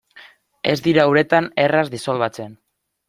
[0.71, 2.57] Ez dira uretan erraz disolbatzen.